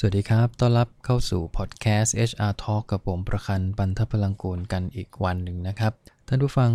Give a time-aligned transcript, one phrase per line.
[0.00, 5.92] สวัสดีครับ ต้อนรับเข้าสู่พอดแคสต์ HR Talk กับผมประคัลภ์ ปัณฑพลังกูรกันอีกวันหนึ่งนะครับ
[6.28, 6.70] ท่านผู้ฟัง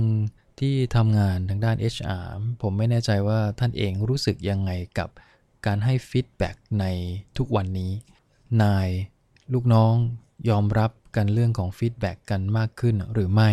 [0.60, 2.26] ที่ทำงานทางด้าน HR
[2.62, 5.10] ผมไม่แน่ใจว่าท่านเองรู้สึกยังไงกับ
[5.66, 6.86] การให้ feedback ใน
[7.38, 7.92] ทุกวันนี้
[8.62, 8.90] นาย
[9.54, 9.94] ลูกน้อง
[10.50, 13.50] ยอมรับกันเรื่องของ feedback กันมากขึ้นหรือไม่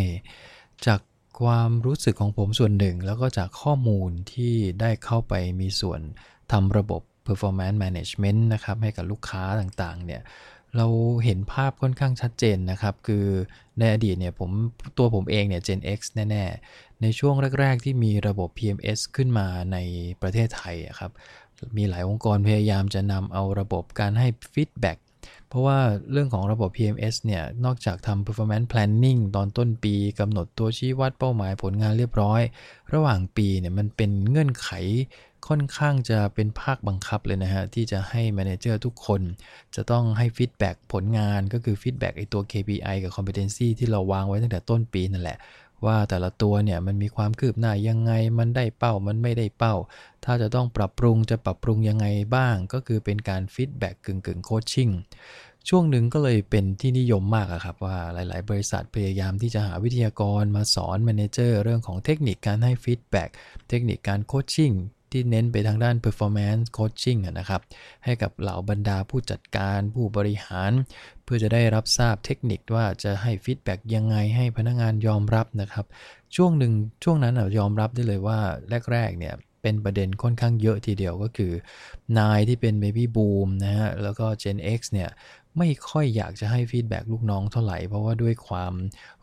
[0.87, 1.01] จาก
[1.41, 6.01] ความรู้สึกของผมส่วนหนึ่ง แล้วก็จากข้อมูลที่ได้เข้าไปมีส่วน
[6.53, 10.23] ทำระบบ performance management นะครับให้กับลูกค้าต่างๆเนี่ย
[10.77, 10.87] เรา
[11.25, 13.27] เห็นภาพค่อนข้างชัดเจนนะครับ คือ
[13.79, 14.51] ในอดีตเนี่ยผม
[14.99, 16.01] ตัวผมเองเนี่ย Gen X
[16.31, 19.79] แน่ ๆ ในช่วงแรก ๆ ที่มีระบบ PMS ขึ้นมาใน
[20.23, 21.13] ประเทศไทยครับ
[21.77, 24.99] มีหลายองค์กรพยายามจะนำเอาระบบการให้ feedback
[25.51, 25.79] เพราะว่า
[26.13, 32.43] เรื่องของระบบ PMS เนี่ยนอกจากทำ performance planning ตอนต้นปีกำหนดตัวชี้วัดเป้าหมายผลงานเรียบร้อย
[32.93, 34.69] ระหว่างปีเนี่ยมันเป็นเงื่อนไข
[35.49, 39.21] ค่อนข้างจะเป็นภาคบังคับเลยนะฮะ ที่จะให้ manager ทุกคน
[39.75, 45.39] จะต้องให้ feedback ผลงานก็คือ feedback ไอตัว KPI กับ competency ที่เราวางไว้ตั้งแต่ต้นปีนั่นแหละ
[45.87, 49.75] ว่าแต่ละตัวเนี่ยมันมีความคืบหน้ายังไง มันได้เป้ามันไม่ได้เป้า
[50.25, 52.07] ถ้าจะต้องปรับปรุงจะปรับปรุงยังไง
[52.37, 54.91] บ้าง ก็คือเป็นการ feedback กึ่งกึ่ง coaching
[55.69, 63.31] ช่วงหนึ่งก็เลยเป็นที่นิยมมากครับว่าหลาย ๆ บริษัทพยายามที่จะหาวิทยากรมาสอน manager เรื่องของเทคนิคการให้ feedback
[63.69, 64.73] เทคนิคการ coaching
[65.13, 67.61] ที่เน้นไปทางด้าน performance coaching นะครับ
[68.05, 70.73] ให้กับเหล่าบรรดาผู้จัดการผู้บริหาร
[71.25, 75.87] เพื่อจะได้รับทราบเทคนิคว่าจะให้ feedback ยังไงให้พนักงานยอมรับนะครับ
[76.37, 76.73] ช่วงหนึ่ง
[77.05, 78.39] ช่วงนั้นยอมรับได้เลยว่า
[78.93, 81.53] แรก ๆ เนี่ยเป็นประเด็นค่อนข้างเยอะทีเดียวก็คือ
[82.19, 85.11] นายที่เป็น Baby Boom นะฮะ แล้วก็ Gen X เนี่ย
[85.59, 88.73] ไม่ค่อยอยากจะให้ feedback ลูกน้องเท่าไหร่ เพราะว่าด้วยความ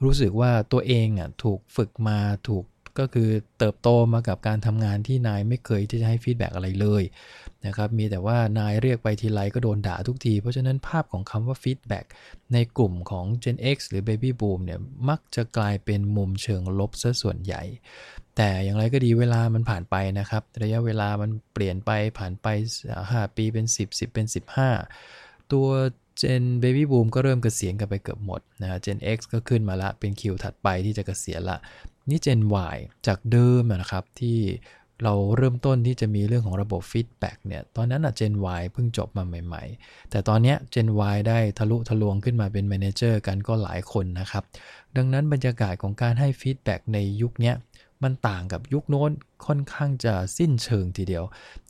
[0.04, 2.66] รู้สึกว่าตัวเองอะถูกฝึกมาถูก
[3.00, 7.04] ก็คือเติบโตมากับการทำงานที่นายไม่เคยที่จะให้ feedback อะไรเลย
[7.66, 12.06] นะครับมีแต่ว่านายเรียกไปทีไรก็โดนด่าทุกที เพราะฉะนั้นภาพของคำว่า feedback
[12.54, 17.64] ในกลุ่มของ Gen X หรือ Baby Boom เนี่ยมักจะกลายเป็นมุมเชิงลบซะส่วนใหญ่
[18.36, 22.48] แต่อย่างไรก็ดีเวลามันผ่านไปนะครับ ระยะเวลามันเปลี่ยนไปผ่านไป
[22.98, 24.26] 5 ปีเป็น 10 10 เป็น
[24.88, 25.68] 15 ตัว
[26.22, 31.58] Gen Baby Boom ก็เริ่มเกษียณกันไปเกือบหมดนะ Gen X ก็ขึ้นมาละเป็นคิวถัดไปที่จะเกษียณละ
[32.10, 32.42] นี่ Gen
[32.74, 34.40] Y จากเดิมนะครับที่
[35.04, 44.44] เราเริ่มต้นที่จะมีเรื่องของระบบ feedback เนี่ย ตอนนั้นอะ Gen Y เพิ่งจบมาใหม่ๆ แต่ตอนนี้ Gen Y ได้ทะลุทะลวงขึ้นมาเป็น manager กันก็หลายคนนะครับ
[44.98, 47.54] ดังนั้นบรรยากาศของการให้ feedback ในยุคนี้
[48.04, 49.12] มันต่างกับยุคโน้น
[49.46, 51.24] ค่อนข้างจะสิ้นเชิงทีเดียว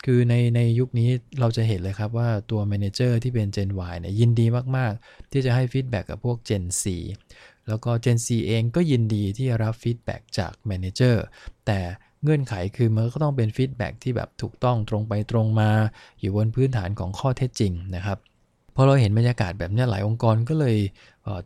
[0.06, 1.10] คือในในยุคนี้
[1.40, 4.46] เราจะเห็นเลยครับว่าตัว manager ที่เป็น Gen Y เนี่ยยินดี
[4.78, 11.24] มากๆ ที่จะให้ feedback กับพวก Gen Z แล้วก็ Gen Z เองก็ยินดีที่จะรับ feedback จาก manager
[11.66, 11.80] แต่
[12.24, 15.70] เงื่อนไขคือมันก็ต้องเป็น feedback ที่แบบถูกต้องตรงไปตรงมา
[16.20, 18.18] อยู่บนพื้นฐานของข้อเท็จจริงนะครับ
[18.76, 20.78] พอเราเห็นบรรยากาศแบบนี้หลายองค์กรก็เลย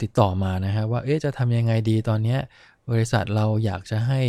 [0.02, 2.38] ติดต่อมานะฮะว่าเอ๊ะจะทำยังไงดีตอนนี้
[2.92, 4.22] บริษัทเราอยากจะให้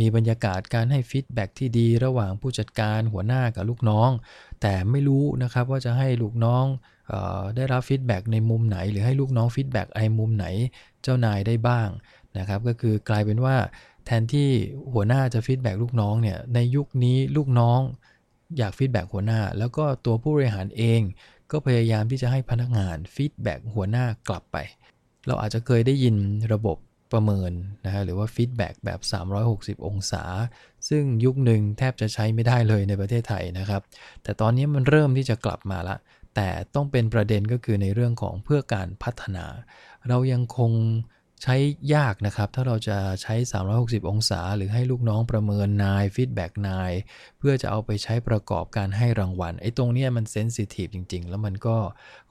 [0.00, 4.10] มีบรรยากาศการให้ feedback ที่ดีระหว่างผู้จัดการหัวหน้ากับลูกน้อง
[4.62, 6.64] แต่ไม่รู้นะครับว่าจะให้ลูกน้อง
[7.56, 10.46] ได้รับ feedback ในมุมไหน หรือให้ลูกน้อง feedback ไอ้มุมไหน
[11.02, 11.88] เจ้านายได้บ้าง
[12.38, 13.56] นะครับ ก็คือกลายเป็นว่า
[14.06, 14.50] แทนที่
[14.92, 17.80] หัวหน้าจะ feedback ลูกน้องเนี่ยในยุคนี้ลูกน้อง
[18.58, 21.00] อยาก feedback หัวหน้า แล้วก็ตัวผู้บริหารเอง
[21.50, 24.56] ก็พยายามที่จะให้พนักงาน feedback หัวหน้ากลับไป
[25.26, 26.16] เราอาจจะเคยได้ยิน
[26.52, 26.76] ระบบ
[27.12, 27.52] ประเมิน
[27.84, 29.00] นะฮะหรือว่า feedback แบบ
[29.42, 30.24] 360 องศา
[30.88, 33.82] ซึ่งยุคหนึ่งแทบจะใช้ไม่ได้เลยในประเทศไทยนะครับ
[34.22, 35.96] แต่ตอนนี้มันเริ่มที่จะกลับมาละ
[36.34, 39.46] แต่ต้องเป็นประเด็นก็คือในเรื่องของเพื่อการพัฒนา
[40.08, 40.72] เรายังคง
[41.42, 41.56] ใช้
[41.94, 43.34] ยากนะครับ ถ้าเราจะใช้
[43.72, 46.92] 360 องศา หรือให้ลูกน้องประเมินนาย feedback นาย
[47.38, 51.76] เพื่อจะเอาไปใช้ประกอบการให้รางวัล ไอ้ตรงนี้มัน sensitive จริง ๆ แล้วมันก็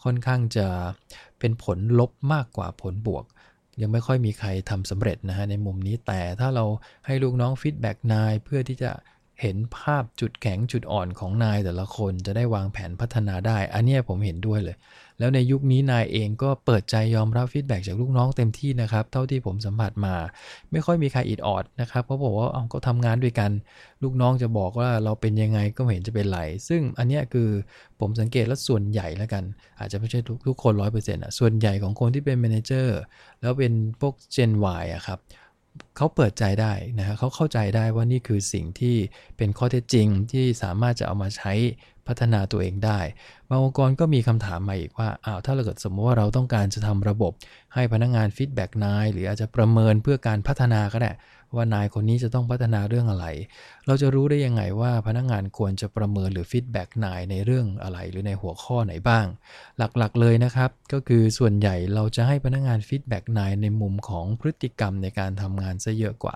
[0.04, 0.68] ค่อนข้างจะ
[1.40, 3.26] เป็นผลลบมากกว่าผลบวก
[3.82, 6.66] ยังไม่ค่อยมีใครทำสำเร็จนะฮะในมุมนี้แต่ถ้าเรา
[7.06, 8.92] ให้ลูกน้อง feedback นายเพื่อที่จะ
[9.42, 14.78] เห็นภาพจุดแข็งจุดอ่อนของนายแต่ละคนจะได้วางแผนพัฒนาได้ อันนี้ผมเห็นด้วยเลย
[15.20, 20.16] แล้วในยุคนี้นายเองก็เปิดใจยอมรับ feedback จากลูกน้องเต็มที่นะครับ เท่าที่ผมสัมผัสมา
[20.72, 23.52] ไม่ค่อยมีใครอิดออดนะครับเพราะบอกว่าเอาก็ทำงานด้วยกัน
[24.04, 27.50] ลูกน้องจะบอกว่าเราเป็นยังไงก็เห็นจะเป็นไรซึ่งอันนี้คือ
[28.00, 29.44] ผมสังเกตแล้วส่วนใหญ่แล้วกัน
[29.80, 33.00] อาจจะไม่ใช่ทุกคนร้อยเปอร์เซ็นต์อะส่วนใหญ่ของคนที่เป็นแมนเจอร์
[33.42, 34.52] แล้วเป็นพวก Gen
[34.82, 35.20] Y อะครับ
[35.98, 38.96] เขาเปิดใจได้นะฮะเขาเข้าใจได้ว่านี่คือสิ่งที่
[39.38, 41.54] เป็นข้อเท็จจริงที่สามารถจะเอามาใช้
[42.08, 43.00] พัฒนาตัวเองได้
[43.50, 47.34] บางองค์กรก็มีคำถามมาอีกว่าอ้าวถ้าเราเกิดสมมติว่าเราต้องการจะทำระบบ
[47.74, 51.12] ให้พนักงาน feedback นายหรืออาจจะประเมินเพื่อการพัฒนาก็ได้
[51.56, 53.26] ว่านายคนนี้จะต้องพัฒนาเรื่องอะไร
[53.88, 59.26] เราจะรู้ได้ยังไงว่าพนักงานควรจะประเมินหรือ feedback นายในเรื่องอะไรหรือในหัวข้อไหนบ้าง
[59.78, 66.36] หลักๆเลยนะครับ ก็คือส่วนใหญ่เราจะให้พนักงาน feedback นายในมุมของพฤติกรรมในการทำงานซะเยอะกว่า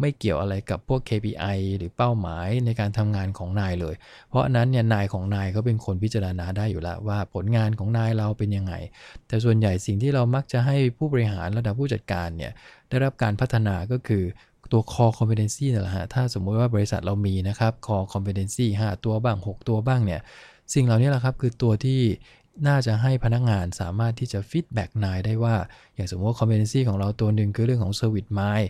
[0.00, 3.94] ไม่เกี่ยวอะไรกับพวก KPI หรือเป้าหมายในการทำงานของนายเลย
[4.28, 8.74] เพราะนั้นเนี่ยนายของนายก็เป็นคนพิจารณาได้อยู่แล้วว่าผลงานของนายเราเป็นยังไง
[9.26, 12.52] แต่ส่วนใหญ่สิ่งที่เรามักจะให้ผู้บริหารระดับผู้จัดการเนี่ย
[12.88, 14.24] ได้รับการพัฒนาก็คือ
[14.72, 20.20] ตัว core competency นั่นแหละฮะถ้าสมมุติว่าบริษัทเรามีนะครับ core competency 5 ตัวบ้าง 6 ตัวบ้างเนี่ย
[20.74, 22.00] สิ่งเหล่านี้แหละครับคือตัวที่
[22.68, 25.56] น่าจะให้พนักงานสามารถที่จะ feedback นายได้ว่า
[25.94, 28.68] อย่างสมมติว่า competency ของเราตัวหนึ่งคือเรื่องของ service mind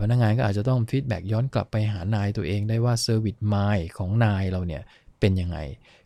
[0.00, 4.82] พนักงานก็อาจจะต้อง feedback ย้อนกลับไปหานายตัวเองได้ว่า service mind ของนายเราเนี่ย
[5.20, 5.58] เป็นยังไง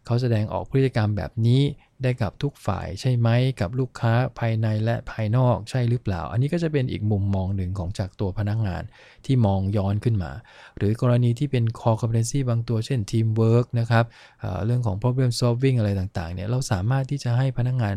[0.09, 1.63] เขาแสดงออกพฤติกรรมแบบนี้
[2.03, 3.29] ได้กับทุกฝ่ายใช่ไหม
[3.61, 8.83] กับลูกค้าภายในและภายนอกใช่หรือเปล่า อันนี้ก็จะเป็นอีกมุมมองหนึ่งของจากตัวพนักงาน
[9.27, 10.33] ที่มองย้อนขึ้นมา
[10.77, 14.05] หรือกรณีที่เป็น core competency บางตัวเช่น teamwork นะครับ
[14.65, 17.95] เรื่องของ problem solving อะไรต่างๆเนี่ยเราสามารถที่จะให้พนักงาน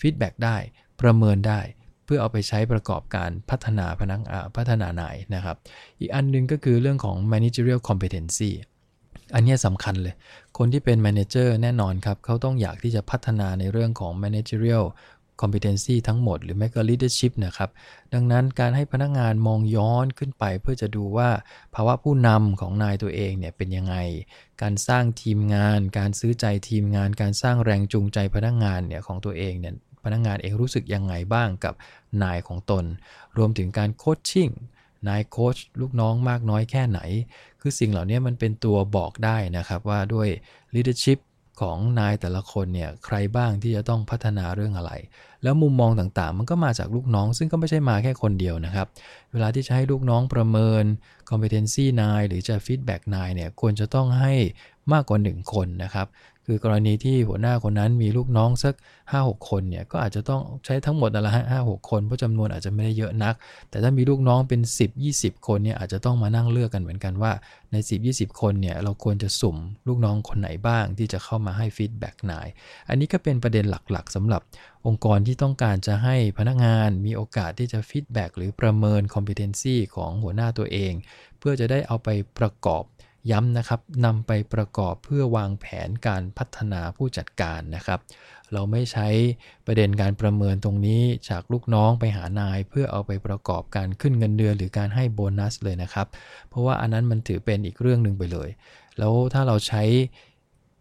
[0.00, 0.56] feedback ได้
[1.00, 1.60] ประเมินได้
[2.04, 4.20] เพื่อเอาไปใช้ประกอบการพัฒนาพนัก
[4.56, 5.56] พัฒนานายนะครับ
[6.00, 8.52] อีกอันนึงก็คือเรื่องของ managerial competency
[9.34, 10.14] อันนี้สำคัญเลย
[10.58, 14.86] คนที่เป็น manager แน่นอนครับ เขาต้องอยากที่จะพัฒนาในเรื่องของ managerial
[15.42, 17.70] competency ทั้งหมดหรือแม้ก็ leadership นะครับ
[18.14, 21.30] ดังนั้นการให้พนักงานมองย้อนขึ้นไป เพื่อจะดูว่า
[21.74, 23.96] ภาวะผู้นำของนายตัวเองเนี่ยเป็นยังไง
[24.62, 31.74] การสร้างทีมงาน การซื้อใจทีมงาน การสร้างแรงจูงใจพนักงานเนี่ยของตัวเองเนี่ยพนักงานเองรู้สึกยังไงบ้างกับ
[32.22, 32.84] นายของตน
[33.38, 34.50] รวมถึงการโคชชิ่ง
[35.08, 37.00] นายโค้ชลูกน้องมากน้อยแค่ไหน
[37.60, 40.28] คือสิ่งเหล่านี้มันเป็นตัวบอกได้นะครับว่าด้วย
[40.74, 41.18] leadership
[41.60, 44.92] ของนายแต่ละคนเนี่ยใครบ้างที่จะต้องพัฒนาเรื่องอะไร
[45.42, 48.86] แล้วมุมมองต่างๆ มันก็มาจากลูกน้อง ซึ่งก็ไม่ใช่มาแค่คนเดียวนะครับ
[49.32, 50.84] เวลาที่จะให้ลูกน้องประเมิน
[51.30, 54.32] competency นายหรือจะ feedback นายเนี่ยควรจะต้องให้
[54.92, 56.08] มากกว่า 1 คนนะครับ
[56.48, 58.74] คือกรณีที่หัวหน้าคนนั้นมีลูกน้องสัก
[59.12, 63.34] 5-6 คนเนี่ยก็อาจจะต้องใช้ทั้งหมดนะละห้าหกคนเพราะจำนวนอาจจะไม่ได้เยอะนัก
[63.70, 64.60] แต่ถ้ามีลูกน้องเป็น
[65.02, 67.32] 10-20 คนเนี่ยอาจจะต้องมานั่งเลือกกันเหมือนกันว่า
[67.72, 67.76] ใน
[68.08, 69.56] 10-20 คนเนี่ยเราควรจะสุ่ม
[69.88, 72.48] ลูกน้องคนไหนบ้างที่จะเข้ามาให้ feedback นาย
[72.88, 74.42] อันนี้ก็เป็นประเด็นหลักๆสำหรับ
[74.86, 80.92] องค์กรที่ต้องการจะให้พนักงานมีโอกาสที่จะ feedback หรือประเมิน competency ของหัวหน้าตัวเอง
[81.38, 82.08] เพื่อจะได้เอาไป
[82.38, 82.84] ประกอบ
[83.30, 88.00] ย้ำนะครับนำไปประกอบเพื่อวางแผนการพัฒนาผู้จัดการนะครับ
[88.52, 89.08] เราไม่ใช้
[89.66, 96.06] ประเด็นการประเมินตรงนี้จากลูกน้องไปหานาย เพื่อเอาไปประกอบการขึ้นเงินเดือนหรือการให้โบนัสเลยนะครับ
[96.48, 98.48] เพราะว่าอันนั้นมันถือเป็นอีกเรื่องหนึ่งไปเลย
[98.98, 99.82] แล้วถ้าเราใช้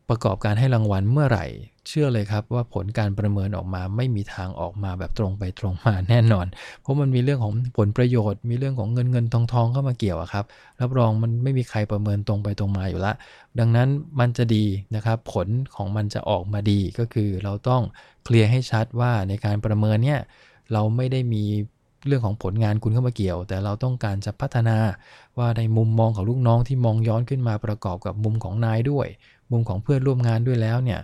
[0.09, 1.45] ประกอบการให้รางวัลเมื่อไหร่
[1.87, 6.45] เชื่อเลยครับว่าผลการประเมินออกมาไม่มีทางออกมาแบบตรงไปตรงมาแน่นอน
[6.81, 10.45] เพราะมันมีเรื่องของผลประโยชน์ มีเรื่องของเงินเงินทองทองเข้ามาเกี่ยวครับ
[10.81, 13.13] รับรองมันไม่มีใครประเมินตรงไปตรงมาอยู่ละ
[13.59, 13.87] ดังนั้น
[14.19, 14.65] มันจะดี
[14.95, 17.81] นะครับ ผลของมันจะออกมาดีก็คือเราต้อง
[18.23, 20.19] เคลียร์ให้ชัดว่าในการประเมินเนี่ย
[20.73, 21.43] เราไม่ได้มี
[22.07, 24.77] เรื่องของผลงานคุณเข้ามาเกี่ยว แต่เราต้องการจะพัฒนา
[25.37, 29.07] ว่าในมุมมองของลูกน้องที่มองย้อนขึ้นมาประกอบกับมุมของนายด้วย
[29.51, 31.01] มุมของเพื่อนร่วมงานด้วยแล้วเนี่ย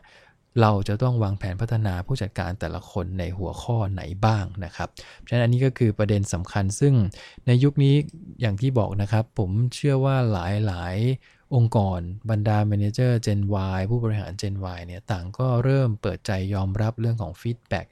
[0.62, 4.90] เราจะต้องวางแผนพัฒนาผู้จัดการแต่ละคนในหัวข้อไหนบ้างนะครับ
[5.28, 6.94] ฉะนั้นอันนี้ก็คือประเด็นสำคัญซึ่ง
[7.48, 7.96] ในยุคนี้
[8.42, 10.96] อย่างที่บอกนะครับ ผมเชื่อว่าหลายหลาย
[11.56, 13.42] องค์กรบรรดา manager Gen
[13.78, 17.86] Y ผู้บริหาร Gen Y เนี่ยต่างก็เริ่มเปิดใจยอมรับเรื่องของ feedback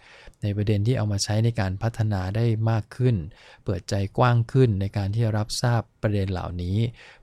[0.44, 3.16] ในประเด็นที่เอามาใช้ในการพัฒนาได้มากขึ้น
[3.66, 6.78] เปิดใจกว้างขึ้นในการที่จะรับทราบประเด็นเหล่านี้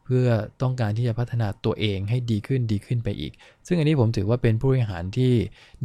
[0.04, 0.26] เพื่อ
[0.62, 3.32] ต้องการที่จะพัฒนาตัวเองให้ดีขึ้นดีขึ้นไปอีก
[3.66, 5.32] ซึ่งอันนี้ผมถือว่าเป็นผู้บริหารที่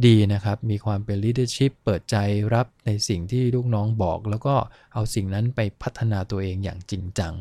[0.06, 2.16] ดีนะครับ มีความเป็น leadership เปิดใจ
[2.54, 4.54] รับในสิ่งที่ลูกน้องบอก แล้วก็
[4.94, 7.32] เอาสิ่งนั้นไปพัฒนาตัวเองอย่างจริงจัง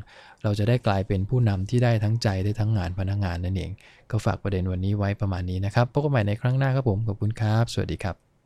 [0.43, 3.72] เราจะได้กลายเป็นผู้นำที่ได้ทั้งใจได้ทั้งงานพนักงานนั่นเอง
[4.12, 8.28] ก็ฝากประเด็นวันนี้ไว้ประมาณนี้นะครับพบกันใหม่ในครั้งหน้าครับผมขอบคุณครับ สวัสดีครับ